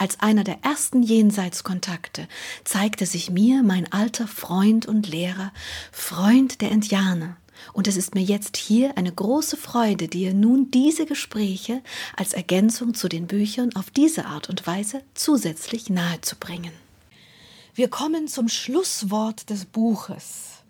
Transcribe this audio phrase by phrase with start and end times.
[0.00, 2.26] Als einer der ersten Jenseitskontakte
[2.64, 5.52] zeigte sich mir mein alter Freund und Lehrer,
[5.92, 7.36] Freund der Indianer,
[7.74, 11.82] und es ist mir jetzt hier eine große Freude, dir nun diese Gespräche
[12.16, 16.72] als Ergänzung zu den Büchern auf diese Art und Weise zusätzlich nahezubringen.
[17.74, 20.62] Wir kommen zum Schlusswort des Buches.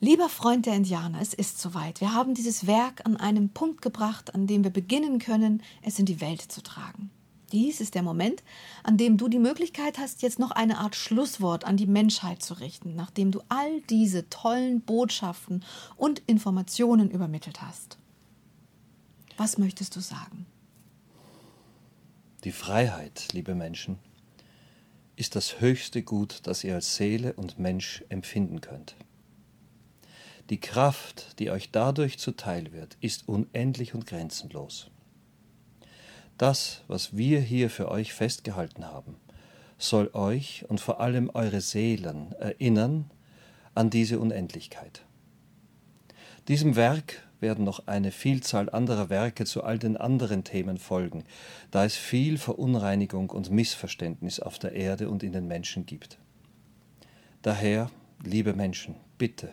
[0.00, 2.02] Lieber Freund der Indianer, es ist soweit.
[2.02, 6.04] Wir haben dieses Werk an einem Punkt gebracht, an dem wir beginnen können, es in
[6.04, 7.10] die Welt zu tragen.
[7.52, 8.42] Dies ist der Moment,
[8.82, 12.54] an dem du die Möglichkeit hast, jetzt noch eine Art Schlusswort an die Menschheit zu
[12.54, 15.62] richten, nachdem du all diese tollen Botschaften
[15.96, 17.98] und Informationen übermittelt hast.
[19.36, 20.46] Was möchtest du sagen?
[22.44, 23.98] Die Freiheit, liebe Menschen,
[25.14, 28.96] ist das höchste Gut, das ihr als Seele und Mensch empfinden könnt.
[30.50, 34.90] Die Kraft, die euch dadurch zuteil wird, ist unendlich und grenzenlos.
[36.38, 39.16] Das, was wir hier für euch festgehalten haben,
[39.78, 43.10] soll euch und vor allem eure Seelen erinnern
[43.74, 45.04] an diese Unendlichkeit.
[46.48, 51.24] Diesem Werk werden noch eine Vielzahl anderer Werke zu all den anderen Themen folgen,
[51.70, 56.18] da es viel Verunreinigung und Missverständnis auf der Erde und in den Menschen gibt.
[57.42, 57.90] Daher,
[58.24, 59.50] liebe Menschen, bitte,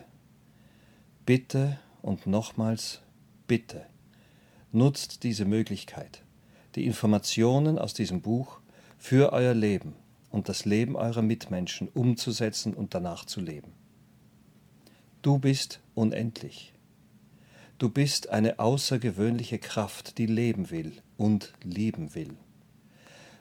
[1.26, 3.00] bitte und nochmals
[3.48, 3.84] bitte,
[4.72, 6.22] nutzt diese Möglichkeit
[6.74, 8.60] die Informationen aus diesem Buch
[8.98, 9.94] für euer Leben
[10.30, 13.72] und das Leben eurer Mitmenschen umzusetzen und danach zu leben.
[15.22, 16.72] Du bist unendlich.
[17.78, 22.36] Du bist eine außergewöhnliche Kraft, die leben will und lieben will.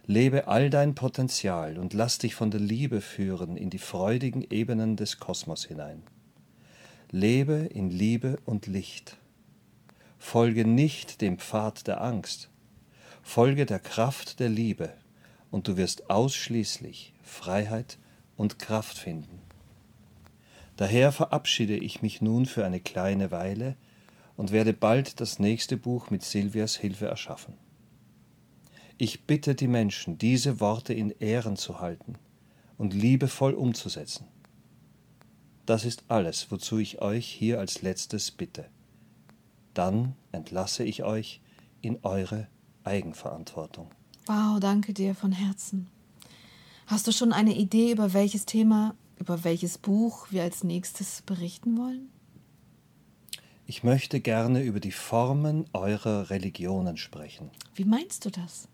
[0.06, 4.96] Lebe all dein Potenzial und lass dich von der Liebe führen in die freudigen Ebenen
[4.96, 6.02] des Kosmos hinein.
[7.12, 9.18] Lebe in Liebe und Licht.
[10.18, 12.50] Folge nicht dem Pfad der Angst,
[13.30, 14.92] Folge der Kraft der Liebe
[15.52, 18.00] und du wirst ausschließlich Freiheit
[18.36, 19.44] und Kraft finden.
[20.78, 23.76] Daher verabschiede ich mich nun für eine kleine Weile
[24.36, 27.54] und werde bald das nächste Buch mit Silvias Hilfe erschaffen.
[28.98, 32.16] Ich bitte die Menschen, diese Worte in Ehren zu halten
[32.80, 34.26] und liebevoll umzusetzen.
[35.68, 38.66] Das ist alles, wozu ich euch hier als letztes bitte.
[39.76, 41.42] Dann entlasse ich euch
[41.82, 42.48] in eure
[42.90, 43.92] Eigenverantwortung.
[44.26, 45.88] Wow, danke dir von Herzen.
[46.88, 51.78] Hast du schon eine Idee, über welches Thema, über welches Buch wir als nächstes berichten
[51.78, 52.10] wollen?
[53.68, 57.52] Ich möchte gerne über die Formen eurer Religionen sprechen.
[57.76, 58.68] Wie meinst du das?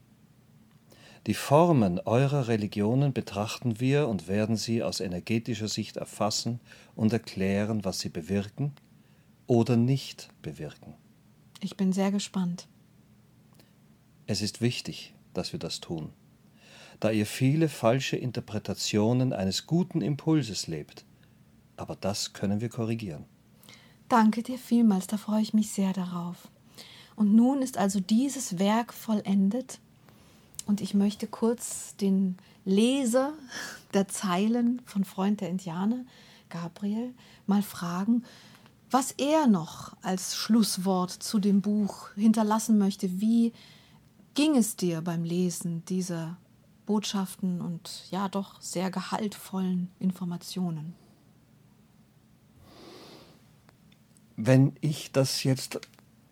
[1.27, 6.61] Die Formen eurer Religionen betrachten wir und werden sie aus energetischer Sicht erfassen
[6.95, 8.71] und erklären, was sie bewirken
[9.47, 10.93] oder nicht bewirken.
[11.61, 12.67] Ich bin sehr gespannt.
[14.27, 16.09] Es ist wichtig, dass wir das tun,
[16.99, 21.05] da ihr viele falsche Interpretationen eines guten Impulses lebt.
[21.77, 23.25] Aber das können wir korrigieren.
[24.09, 26.49] Danke dir vielmals, da freue ich mich sehr darauf.
[27.15, 29.79] Und nun ist also dieses Werk vollendet
[30.65, 33.33] und ich möchte kurz den Leser
[33.93, 36.03] der Zeilen von Freund der Indianer,
[36.49, 37.13] Gabriel,
[37.45, 38.23] mal fragen,
[38.89, 43.53] was er noch als Schlusswort zu dem Buch hinterlassen möchte, wie
[44.35, 46.37] ging es dir beim Lesen dieser
[46.85, 50.93] Botschaften und ja doch sehr gehaltvollen Informationen?
[54.37, 55.79] Wenn ich das jetzt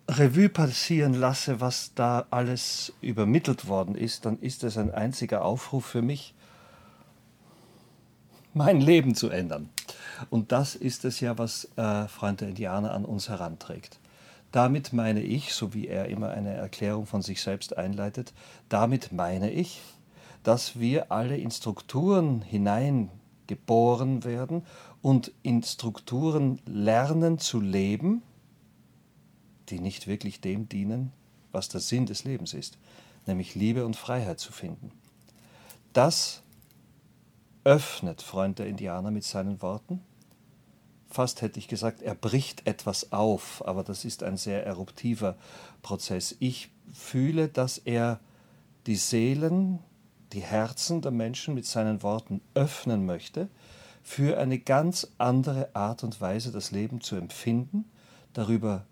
[0.08, 5.86] Revue passieren lasse, was da alles übermittelt worden ist, dann ist es ein einziger Aufruf
[5.86, 6.34] für mich,
[8.52, 9.70] mein Leben zu ändern.
[10.30, 13.98] Und das ist es ja, was äh, Freund Indianer an uns heranträgt.
[14.54, 18.32] Damit meine ich, so wie er immer eine Erklärung von sich selbst einleitet,
[18.68, 19.82] damit meine ich,
[20.44, 24.64] dass wir alle in Strukturen hineingeboren werden
[25.02, 28.22] und in Strukturen lernen zu leben,
[29.70, 31.12] die nicht wirklich dem dienen,
[31.50, 32.78] was der Sinn des Lebens ist,
[33.26, 34.92] nämlich Liebe und Freiheit zu finden.
[35.92, 36.44] Das
[37.64, 40.00] öffnet Freund der Indianer mit seinen Worten
[41.14, 45.36] fast hätte ich gesagt, er bricht etwas auf, aber das ist ein sehr eruptiver
[45.80, 46.36] Prozess.
[46.40, 48.18] Ich fühle, dass er
[48.86, 49.78] die Seelen,
[50.32, 53.48] die Herzen der Menschen mit seinen Worten öffnen möchte
[54.02, 57.84] für eine ganz andere Art und Weise das Leben zu empfinden,
[58.32, 58.84] darüber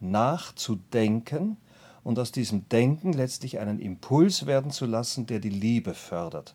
[0.00, 1.56] nachzudenken
[2.04, 6.54] und aus diesem Denken letztlich einen Impuls werden zu lassen, der die Liebe fördert.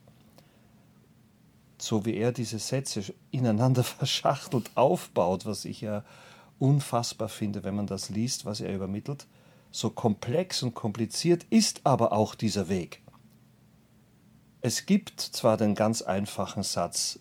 [1.81, 6.03] So wie er diese Sätze ineinander verschachtelt aufbaut, was ich ja
[6.59, 9.25] unfassbar finde, wenn man das liest, was er übermittelt,
[9.71, 13.01] so komplex und kompliziert ist aber auch dieser Weg.
[14.61, 17.17] Es gibt zwar den ganz einfachen Satz,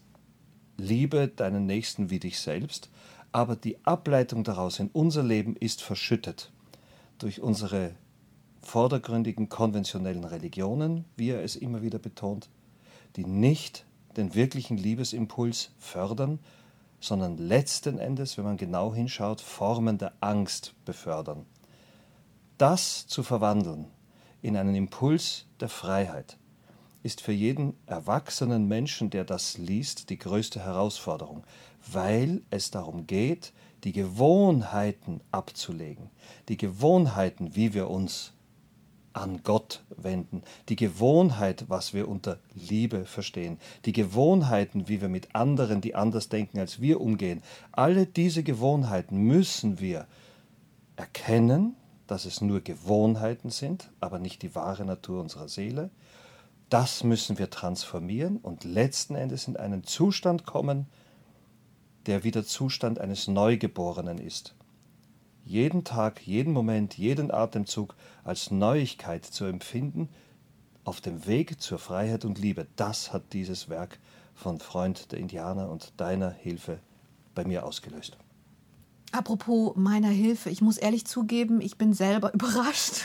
[0.76, 2.90] liebe deinen Nächsten wie dich selbst,
[3.32, 6.52] aber die Ableitung daraus in unser Leben ist verschüttet
[7.16, 7.94] durch unsere
[8.60, 12.50] vordergründigen konventionellen Religionen, wie er es immer wieder betont,
[13.16, 13.86] die nicht
[14.16, 16.38] den wirklichen Liebesimpuls fördern,
[17.00, 21.46] sondern letzten Endes, wenn man genau hinschaut, Formen der Angst befördern.
[22.58, 23.86] Das zu verwandeln
[24.42, 26.36] in einen Impuls der Freiheit
[27.02, 31.44] ist für jeden erwachsenen Menschen, der das liest, die größte Herausforderung,
[31.90, 33.52] weil es darum geht,
[33.84, 36.10] die Gewohnheiten abzulegen,
[36.48, 38.34] die Gewohnheiten, wie wir uns
[39.12, 45.34] an Gott wenden, die Gewohnheit, was wir unter Liebe verstehen, die Gewohnheiten, wie wir mit
[45.34, 47.42] anderen, die anders denken als wir, umgehen,
[47.72, 50.06] alle diese Gewohnheiten müssen wir
[50.96, 51.76] erkennen,
[52.06, 55.90] dass es nur Gewohnheiten sind, aber nicht die wahre Natur unserer Seele.
[56.68, 60.86] Das müssen wir transformieren und letzten Endes in einen Zustand kommen,
[62.06, 64.54] der wie der Zustand eines Neugeborenen ist
[65.44, 67.94] jeden Tag, jeden Moment, jeden Atemzug
[68.25, 70.08] als Neuigkeit zu empfinden,
[70.84, 72.66] auf dem Weg zur Freiheit und Liebe.
[72.76, 73.98] Das hat dieses Werk
[74.34, 76.81] von Freund der Indianer und deiner Hilfe
[77.34, 78.16] bei mir ausgelöst.
[79.12, 83.04] Apropos meiner Hilfe, ich muss ehrlich zugeben, ich bin selber überrascht,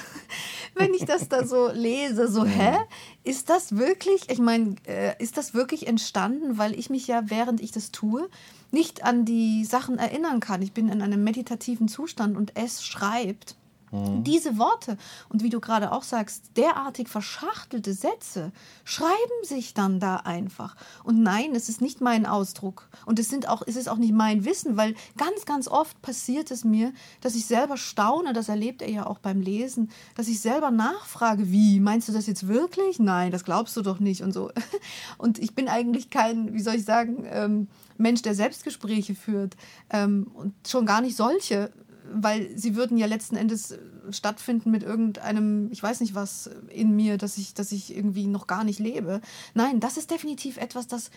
[0.76, 2.28] wenn ich das da so lese.
[2.28, 2.78] So, hä?
[3.24, 7.62] Ist das wirklich, ich meine, äh, ist das wirklich entstanden, weil ich mich ja, während
[7.62, 8.30] ich das tue,
[8.72, 10.62] nicht an die Sachen erinnern kann.
[10.62, 13.56] Ich bin in einem meditativen Zustand und es schreibt.
[13.92, 14.24] Mhm.
[14.24, 14.98] Diese Worte
[15.30, 18.52] und wie du gerade auch sagst, derartig verschachtelte Sätze
[18.84, 20.76] schreiben sich dann da einfach.
[21.04, 24.14] Und nein, es ist nicht mein Ausdruck und es, sind auch, es ist auch nicht
[24.14, 28.82] mein Wissen, weil ganz, ganz oft passiert es mir, dass ich selber staune, das erlebt
[28.82, 33.00] er ja auch beim Lesen, dass ich selber nachfrage, wie, meinst du das jetzt wirklich?
[33.00, 34.52] Nein, das glaubst du doch nicht und so.
[35.18, 37.68] Und ich bin eigentlich kein, wie soll ich sagen, ähm,
[37.98, 39.56] Mensch, der Selbstgespräche führt
[39.90, 41.72] ähm, und schon gar nicht solche,
[42.12, 43.80] weil sie würden ja letzten Endes äh,
[44.12, 48.48] stattfinden mit irgendeinem, ich weiß nicht was in mir, dass ich, dass ich irgendwie noch
[48.48, 49.22] gar nicht lebe.
[49.54, 51.12] Nein, das ist definitiv etwas, das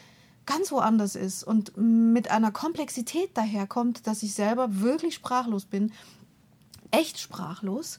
[0.46, 5.92] ganz woanders ist und mit einer Komplexität daherkommt, dass ich selber wirklich sprachlos bin,
[6.90, 7.98] echt sprachlos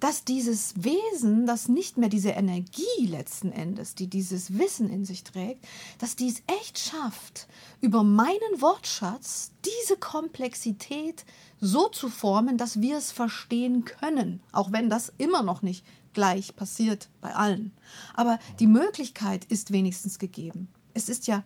[0.00, 5.22] dass dieses Wesen, das nicht mehr diese Energie letzten Endes, die dieses Wissen in sich
[5.24, 5.64] trägt,
[5.98, 7.46] dass dies echt schafft,
[7.80, 11.24] über meinen Wortschatz diese Komplexität
[11.60, 16.56] so zu formen, dass wir es verstehen können, auch wenn das immer noch nicht gleich
[16.56, 17.72] passiert bei allen.
[18.14, 20.68] Aber die Möglichkeit ist wenigstens gegeben.
[20.94, 21.44] Es ist ja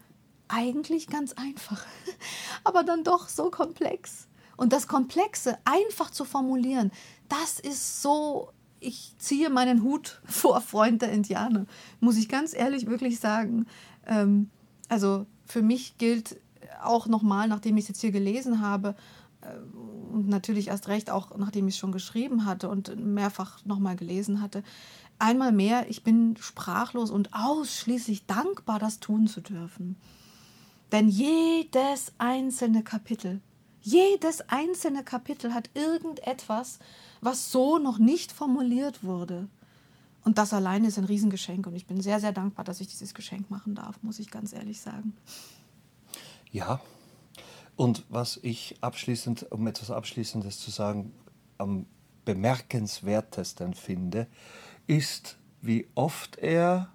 [0.49, 1.85] eigentlich ganz einfach,
[2.65, 4.29] aber dann doch so komplex.
[4.57, 6.93] Und das Komplexe einfach zu formulieren,
[7.29, 8.51] das ist so,
[8.81, 11.67] ich ziehe meinen Hut vor Freund der Indianer,
[12.01, 13.67] muss ich ganz ehrlich wirklich sagen.
[14.07, 14.51] Ähm,
[14.89, 16.41] also für mich gilt
[16.83, 18.95] auch nochmal, nachdem ich es jetzt hier gelesen habe,
[19.41, 19.57] äh,
[20.13, 24.41] und natürlich erst recht auch, nachdem ich es schon geschrieben hatte und mehrfach nochmal gelesen
[24.41, 24.63] hatte,
[25.19, 29.97] einmal mehr, ich bin sprachlos und ausschließlich dankbar, das tun zu dürfen.
[30.93, 33.41] Denn jedes einzelne Kapitel
[33.85, 36.79] jedes einzelne Kapitel hat irgendetwas,
[37.25, 39.49] was so noch nicht formuliert wurde.
[40.25, 41.67] Und das alleine ist ein Riesengeschenk.
[41.67, 44.53] Und ich bin sehr, sehr dankbar, dass ich dieses Geschenk machen darf, muss ich ganz
[44.53, 45.15] ehrlich sagen.
[46.51, 46.81] Ja.
[47.77, 51.13] Und was ich abschließend, um etwas Abschließendes zu sagen,
[51.59, 51.87] am
[52.25, 54.27] bemerkenswertesten finde,
[54.87, 56.93] ist, wie oft er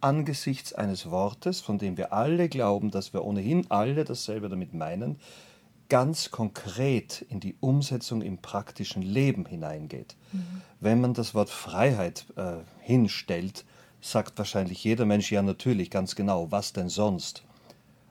[0.00, 5.18] angesichts eines Wortes, von dem wir alle glauben, dass wir ohnehin alle dasselbe damit meinen,
[5.92, 10.16] ganz konkret in die Umsetzung im praktischen Leben hineingeht.
[10.32, 10.62] Mhm.
[10.80, 13.66] Wenn man das Wort Freiheit äh, hinstellt,
[14.00, 17.42] sagt wahrscheinlich jeder Mensch ja natürlich ganz genau, was denn sonst?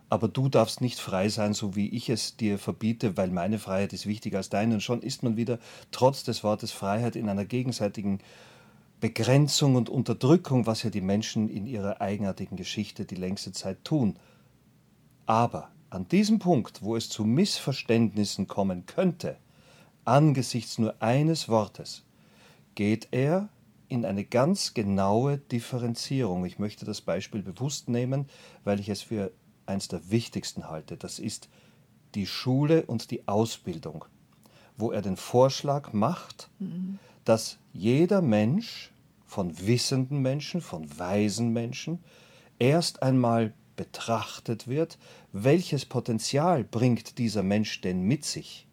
[0.09, 3.93] Aber du darfst nicht frei sein, so wie ich es dir verbiete, weil meine Freiheit
[3.93, 4.75] ist wichtiger als deine.
[4.75, 5.57] Und schon ist man wieder
[5.89, 8.19] trotz des Wortes Freiheit in einer gegenseitigen
[8.99, 14.19] Begrenzung und Unterdrückung, was ja die Menschen in ihrer eigenartigen Geschichte die längste Zeit tun.
[15.25, 19.37] Aber an diesem Punkt, wo es zu Missverständnissen kommen könnte,
[20.05, 22.03] angesichts nur eines Wortes,
[22.75, 23.49] geht er
[23.89, 26.45] in eine ganz genaue Differenzierung.
[26.45, 28.27] Ich möchte das Beispiel bewusst nehmen,
[28.63, 29.31] weil ich es für
[29.65, 30.95] eines der wichtigsten halte.
[30.95, 31.49] Das ist
[32.15, 34.05] die Schule und die Ausbildung,
[34.77, 36.49] wo er den Vorschlag macht,
[37.25, 38.91] dass jeder Mensch
[39.25, 41.99] von wissenden Menschen, von weisen Menschen,
[42.59, 44.99] erst einmal betrachtet wird,
[45.31, 48.67] welches Potenzial bringt dieser Mensch denn mit sich?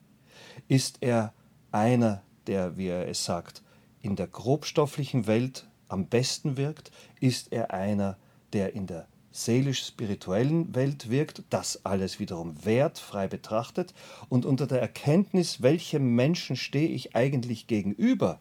[0.68, 1.32] Ist er
[1.72, 3.62] einer, der, wie er es sagt,
[4.02, 6.90] in der grobstofflichen Welt am besten wirkt?
[7.20, 8.18] Ist er einer,
[8.52, 13.94] der in der seelisch-spirituellen Welt wirkt, das alles wiederum wertfrei betrachtet
[14.28, 18.40] und unter der Erkenntnis, welchem Menschen stehe ich eigentlich gegenüber,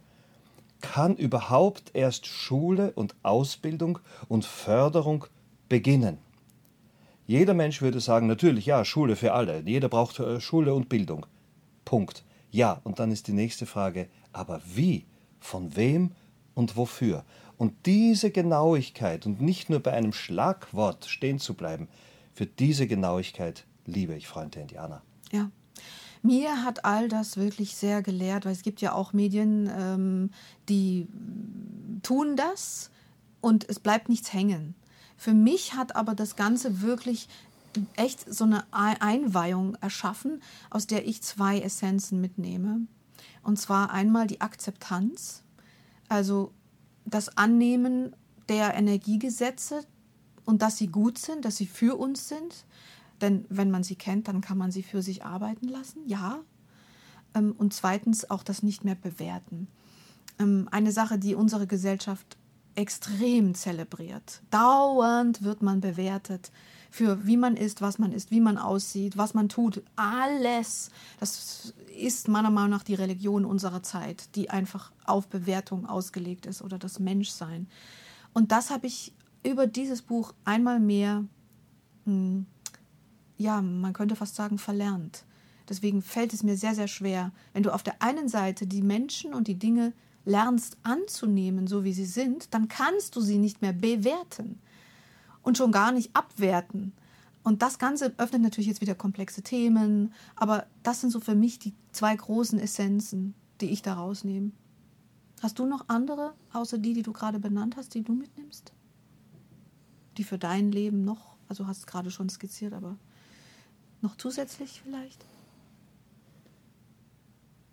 [0.81, 5.27] kann überhaupt erst Schule und Ausbildung und Förderung
[5.69, 6.17] beginnen.
[7.27, 11.25] Jeder Mensch würde sagen, natürlich, ja, Schule für alle, jeder braucht äh, Schule und Bildung.
[11.84, 12.24] Punkt.
[12.51, 15.05] Ja, und dann ist die nächste Frage, aber wie,
[15.41, 16.12] von wem
[16.55, 17.25] und wofür?
[17.57, 21.89] Und diese Genauigkeit und nicht nur bei einem Schlagwort stehen zu bleiben,
[22.34, 25.01] für diese Genauigkeit liebe ich Freund der Indianer.
[25.31, 25.51] Ja.
[26.22, 30.31] Mir hat all das wirklich sehr gelehrt, weil es gibt ja auch Medien, ähm,
[30.69, 31.07] die
[32.03, 32.89] tun das
[33.41, 34.75] und es bleibt nichts hängen.
[35.17, 37.27] Für mich hat aber das Ganze wirklich
[37.95, 42.81] echt so eine Einweihung erschaffen, aus der ich zwei Essenzen mitnehme.
[43.43, 45.43] Und zwar einmal die Akzeptanz,
[46.07, 46.51] also
[47.05, 48.15] das Annehmen
[48.50, 49.81] der Energiegesetze
[50.45, 52.65] und dass sie gut sind, dass sie für uns sind.
[53.21, 56.39] Denn wenn man sie kennt, dann kann man sie für sich arbeiten lassen, ja.
[57.33, 59.67] Ähm, und zweitens auch das nicht mehr bewerten.
[60.39, 62.38] Ähm, eine Sache, die unsere Gesellschaft
[62.77, 64.41] extrem zelebriert.
[64.51, 66.51] Dauernd wird man bewertet
[66.89, 69.84] für wie man ist, was man ist, wie man aussieht, was man tut.
[69.96, 70.89] Alles.
[71.19, 76.62] Das ist meiner Meinung nach die Religion unserer Zeit, die einfach auf Bewertung ausgelegt ist
[76.62, 77.67] oder das Menschsein.
[78.34, 81.25] Und das habe ich über dieses Buch einmal mehr,
[82.05, 82.46] hm,
[83.38, 85.25] ja, man könnte fast sagen, verlernt.
[85.69, 89.34] Deswegen fällt es mir sehr, sehr schwer, wenn du auf der einen Seite die Menschen
[89.34, 89.93] und die Dinge
[90.27, 94.60] lernst anzunehmen, so wie sie sind, dann kannst du sie nicht mehr bewerten
[95.41, 96.91] und schon gar nicht abwerten.
[97.43, 101.60] Und das Ganze öffnet natürlich jetzt wieder komplexe Themen, aber das sind so für mich
[101.60, 104.51] die zwei großen Essenzen, die ich da rausnehme.
[105.41, 108.74] Hast du noch andere, außer die, die du gerade benannt hast, die du mitnimmst?
[110.17, 112.98] Die für dein Leben noch, also hast es gerade schon skizziert, aber
[114.01, 115.24] noch zusätzlich vielleicht?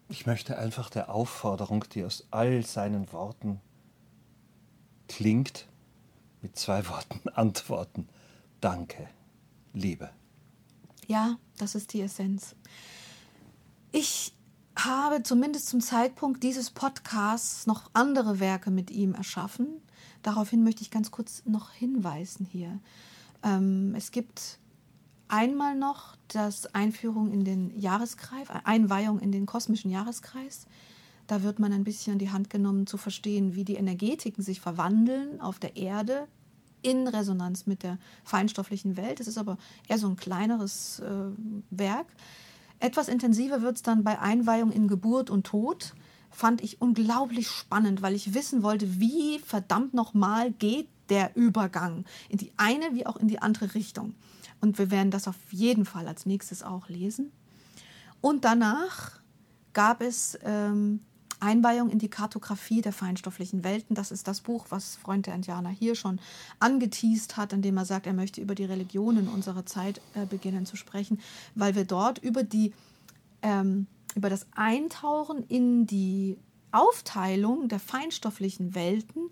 [0.09, 3.61] Ich möchte einfach der Aufforderung, die aus all seinen Worten
[5.09, 5.67] klingt,
[6.43, 8.09] mit zwei Worten antworten.
[8.61, 9.09] Danke.
[9.73, 10.11] Liebe.
[11.07, 12.55] Ja, das ist die Essenz.
[13.93, 14.33] Ich
[14.77, 19.69] habe zumindest zum Zeitpunkt dieses Podcasts noch andere Werke mit ihm erschaffen.
[20.23, 22.81] Daraufhin möchte ich ganz kurz noch hinweisen hier.
[23.43, 24.59] Ähm, es gibt
[25.35, 30.67] einmal noch das Einführung in den Jahreskreis, Einweihung in den kosmischen Jahreskreis.
[31.27, 35.41] Da wird man ein bisschen die Hand genommen zu verstehen, wie die Energetiken sich verwandeln
[35.41, 36.29] auf der Erde
[36.83, 39.19] in Resonanz mit der feinstofflichen Welt.
[39.19, 41.09] Es ist aber eher so ein kleineres äh,
[41.71, 42.07] Werk.
[42.79, 45.95] Etwas intensiver wird es dann bei Einweihung in Geburt und Tod.
[46.31, 52.39] Fand ich unglaublich spannend, weil ich wissen wollte, wie verdammt nochmal geht der Übergang in
[52.39, 54.15] die eine wie auch in die andere Richtung.
[54.65, 57.31] Und wir werden das auf jeden Fall als nächstes auch lesen.
[58.23, 59.21] Und danach
[59.75, 61.01] gab es ähm,
[61.39, 63.95] Einweihung in die Kartografie der feinstofflichen Welten.
[63.95, 66.19] Das ist das Buch, was Freund der Indianer hier schon
[66.61, 70.77] angeteased hat, indem er sagt, er möchte über die Religionen unserer Zeit äh, beginnen zu
[70.77, 71.21] sprechen,
[71.55, 72.73] weil wir dort über die
[73.43, 76.39] ähm, über das Eintauchen in die
[76.73, 79.29] Aufteilung der feinstofflichen Welten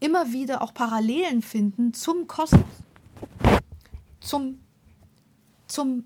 [0.00, 2.64] immer wieder auch Parallelen finden zum Kosmos,
[4.22, 4.60] zum,
[5.72, 6.04] zum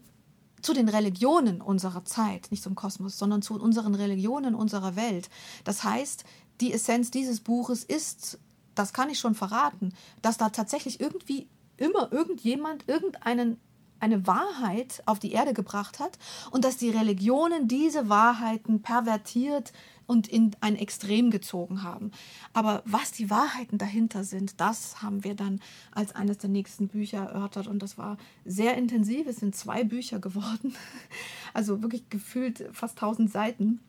[0.62, 5.28] zu den Religionen unserer Zeit, nicht zum Kosmos, sondern zu unseren Religionen unserer Welt.
[5.64, 6.24] Das heißt,
[6.60, 8.38] die Essenz dieses Buches ist,
[8.74, 9.92] das kann ich schon verraten,
[10.22, 13.60] dass da tatsächlich irgendwie immer irgendjemand irgendeinen
[14.00, 16.18] eine Wahrheit auf die Erde gebracht hat
[16.50, 19.72] und dass die Religionen diese Wahrheiten pervertiert
[20.06, 22.12] und in ein Extrem gezogen haben.
[22.52, 25.60] Aber was die Wahrheiten dahinter sind, das haben wir dann
[25.92, 29.26] als eines der nächsten Bücher erörtert und das war sehr intensiv.
[29.26, 30.74] Es sind zwei Bücher geworden,
[31.54, 33.80] also wirklich gefühlt fast 1000 Seiten.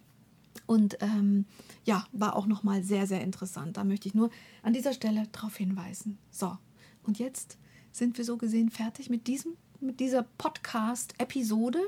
[0.66, 1.46] Und ähm,
[1.86, 3.78] ja, war auch nochmal sehr, sehr interessant.
[3.78, 4.32] Da möchte ich nur
[4.64, 6.18] an dieser Stelle darauf hinweisen.
[6.32, 6.58] So,
[7.04, 7.58] und jetzt
[7.92, 11.80] sind wir so gesehen fertig mit, diesem, mit dieser Podcast-Episode.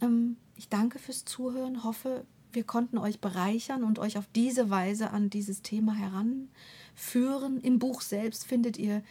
[0.00, 5.10] Ähm, ich danke fürs Zuhören, hoffe, wir konnten euch bereichern und euch auf diese Weise
[5.10, 7.60] an dieses Thema heranführen.
[7.60, 9.02] Im Buch selbst findet ihr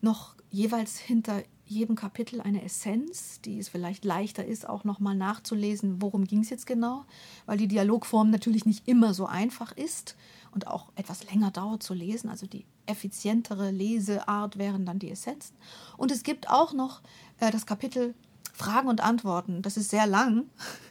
[0.00, 6.00] noch jeweils hinter jedem Kapitel eine Essenz, die es vielleicht leichter ist, auch nochmal nachzulesen,
[6.00, 7.04] worum ging es jetzt genau,
[7.44, 10.16] weil die Dialogform natürlich nicht immer so einfach ist
[10.52, 12.30] und auch etwas länger dauert zu lesen.
[12.30, 15.56] Also die effizientere Leseart wären dann die Essenzen.
[15.96, 17.00] Und es gibt auch noch
[17.40, 18.14] äh, das Kapitel
[18.52, 19.62] Fragen und Antworten.
[19.62, 20.44] Das ist sehr lang,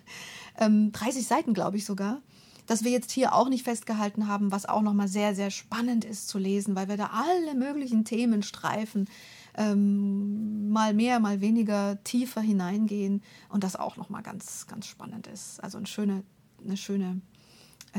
[0.60, 2.22] ähm, 30 Seiten glaube ich sogar
[2.68, 6.28] das wir jetzt hier auch nicht festgehalten haben, was auch nochmal sehr, sehr spannend ist
[6.28, 9.10] zu lesen, weil wir da alle möglichen Themen streifen,
[9.56, 15.64] ähm, mal mehr, mal weniger tiefer hineingehen und das auch nochmal ganz, ganz spannend ist.
[15.64, 16.24] Also eine schöne,
[16.64, 17.22] eine schöne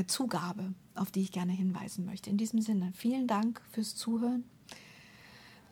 [0.06, 2.30] Zugabe, auf die ich gerne hinweisen möchte.
[2.30, 4.44] In diesem Sinne, vielen Dank fürs Zuhören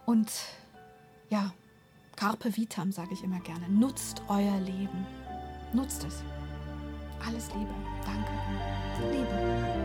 [0.06, 0.30] und
[1.28, 1.52] ja,
[2.14, 3.68] Carpe Vitam sage ich immer gerne.
[3.68, 5.06] Nutzt euer Leben.
[5.72, 6.22] Nutzt es.
[7.26, 7.74] Alles Liebe.
[8.04, 8.32] Danke.
[9.12, 9.75] Liebe.